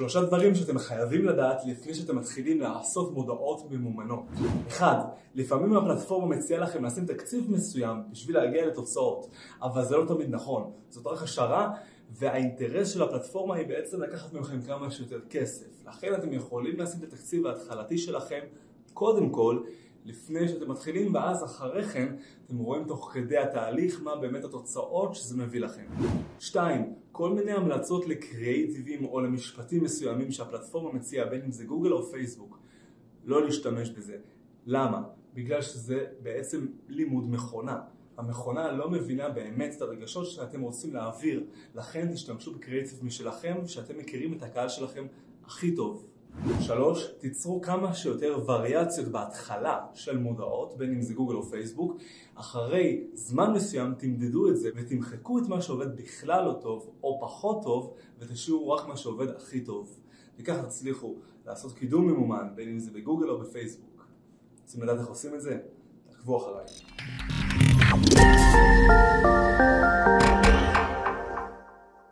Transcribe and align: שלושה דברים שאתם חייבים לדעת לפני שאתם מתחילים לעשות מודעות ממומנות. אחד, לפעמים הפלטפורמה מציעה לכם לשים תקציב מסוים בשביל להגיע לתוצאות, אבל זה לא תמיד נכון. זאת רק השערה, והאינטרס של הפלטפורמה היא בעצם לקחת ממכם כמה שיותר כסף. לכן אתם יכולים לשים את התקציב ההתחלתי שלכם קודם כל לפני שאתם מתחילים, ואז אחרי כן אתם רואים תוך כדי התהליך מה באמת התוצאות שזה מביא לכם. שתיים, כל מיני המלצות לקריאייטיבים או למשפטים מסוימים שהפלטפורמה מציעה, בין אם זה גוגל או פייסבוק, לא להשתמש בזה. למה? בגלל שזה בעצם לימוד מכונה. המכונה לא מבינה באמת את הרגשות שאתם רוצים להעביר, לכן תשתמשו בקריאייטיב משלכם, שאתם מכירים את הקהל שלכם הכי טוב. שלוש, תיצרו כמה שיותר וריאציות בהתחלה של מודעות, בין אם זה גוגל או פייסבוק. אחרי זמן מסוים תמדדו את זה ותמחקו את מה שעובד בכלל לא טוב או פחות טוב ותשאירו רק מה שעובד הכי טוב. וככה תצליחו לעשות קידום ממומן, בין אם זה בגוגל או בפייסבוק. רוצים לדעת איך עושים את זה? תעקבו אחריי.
שלושה 0.00 0.22
דברים 0.22 0.54
שאתם 0.54 0.78
חייבים 0.78 1.24
לדעת 1.24 1.62
לפני 1.66 1.94
שאתם 1.94 2.16
מתחילים 2.16 2.60
לעשות 2.60 3.12
מודעות 3.12 3.70
ממומנות. 3.70 4.24
אחד, 4.68 4.96
לפעמים 5.34 5.76
הפלטפורמה 5.76 6.36
מציעה 6.36 6.60
לכם 6.60 6.84
לשים 6.84 7.06
תקציב 7.06 7.52
מסוים 7.52 7.96
בשביל 8.10 8.36
להגיע 8.36 8.66
לתוצאות, 8.66 9.26
אבל 9.62 9.84
זה 9.84 9.96
לא 9.96 10.04
תמיד 10.06 10.30
נכון. 10.30 10.70
זאת 10.88 11.06
רק 11.06 11.22
השערה, 11.22 11.72
והאינטרס 12.10 12.88
של 12.88 13.02
הפלטפורמה 13.02 13.56
היא 13.56 13.66
בעצם 13.66 14.02
לקחת 14.02 14.32
ממכם 14.32 14.62
כמה 14.62 14.90
שיותר 14.90 15.20
כסף. 15.30 15.86
לכן 15.88 16.14
אתם 16.14 16.32
יכולים 16.32 16.80
לשים 16.80 17.00
את 17.02 17.12
התקציב 17.12 17.46
ההתחלתי 17.46 17.98
שלכם 17.98 18.40
קודם 18.94 19.30
כל 19.30 19.58
לפני 20.04 20.48
שאתם 20.48 20.70
מתחילים, 20.70 21.14
ואז 21.14 21.44
אחרי 21.44 21.84
כן 21.84 22.14
אתם 22.46 22.58
רואים 22.58 22.84
תוך 22.84 23.10
כדי 23.14 23.38
התהליך 23.38 24.00
מה 24.02 24.16
באמת 24.16 24.44
התוצאות 24.44 25.14
שזה 25.14 25.36
מביא 25.36 25.60
לכם. 25.60 25.84
שתיים, 26.38 26.94
כל 27.12 27.30
מיני 27.30 27.52
המלצות 27.52 28.06
לקריאייטיבים 28.08 29.04
או 29.04 29.20
למשפטים 29.20 29.84
מסוימים 29.84 30.32
שהפלטפורמה 30.32 30.92
מציעה, 30.92 31.26
בין 31.26 31.42
אם 31.42 31.52
זה 31.52 31.64
גוגל 31.64 31.92
או 31.92 32.10
פייסבוק, 32.10 32.58
לא 33.24 33.44
להשתמש 33.44 33.90
בזה. 33.90 34.16
למה? 34.66 35.02
בגלל 35.34 35.62
שזה 35.62 36.06
בעצם 36.22 36.66
לימוד 36.88 37.30
מכונה. 37.30 37.80
המכונה 38.16 38.72
לא 38.72 38.90
מבינה 38.90 39.28
באמת 39.28 39.74
את 39.76 39.82
הרגשות 39.82 40.26
שאתם 40.26 40.60
רוצים 40.60 40.94
להעביר, 40.94 41.44
לכן 41.74 42.12
תשתמשו 42.12 42.54
בקריאייטיב 42.54 43.04
משלכם, 43.04 43.56
שאתם 43.66 43.98
מכירים 43.98 44.32
את 44.32 44.42
הקהל 44.42 44.68
שלכם 44.68 45.06
הכי 45.44 45.74
טוב. 45.74 46.06
שלוש, 46.60 47.06
תיצרו 47.18 47.60
כמה 47.60 47.94
שיותר 47.94 48.38
וריאציות 48.46 49.08
בהתחלה 49.08 49.78
של 49.94 50.18
מודעות, 50.18 50.74
בין 50.76 50.92
אם 50.92 51.02
זה 51.02 51.14
גוגל 51.14 51.34
או 51.34 51.42
פייסבוק. 51.42 51.96
אחרי 52.34 53.04
זמן 53.14 53.52
מסוים 53.52 53.94
תמדדו 53.98 54.48
את 54.48 54.56
זה 54.56 54.70
ותמחקו 54.76 55.38
את 55.38 55.48
מה 55.48 55.62
שעובד 55.62 55.96
בכלל 55.96 56.44
לא 56.44 56.52
טוב 56.52 56.90
או 57.02 57.18
פחות 57.20 57.62
טוב 57.62 57.94
ותשאירו 58.18 58.70
רק 58.70 58.88
מה 58.88 58.96
שעובד 58.96 59.28
הכי 59.28 59.60
טוב. 59.60 59.96
וככה 60.38 60.62
תצליחו 60.62 61.14
לעשות 61.46 61.72
קידום 61.72 62.06
ממומן, 62.06 62.48
בין 62.54 62.68
אם 62.68 62.78
זה 62.78 62.90
בגוגל 62.90 63.28
או 63.28 63.38
בפייסבוק. 63.38 64.06
רוצים 64.62 64.82
לדעת 64.82 64.98
איך 64.98 65.08
עושים 65.08 65.34
את 65.34 65.40
זה? 65.40 65.58
תעקבו 66.10 66.36
אחריי. 66.36 66.66